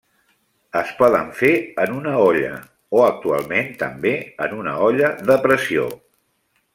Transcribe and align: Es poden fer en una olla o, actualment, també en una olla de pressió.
Es 0.79 0.93
poden 1.01 1.27
fer 1.41 1.51
en 1.83 1.93
una 1.97 2.15
olla 2.21 2.55
o, 2.55 3.03
actualment, 3.09 3.69
també 3.85 4.15
en 4.47 4.59
una 4.63 4.77
olla 4.87 5.13
de 5.29 5.41
pressió. 5.49 5.89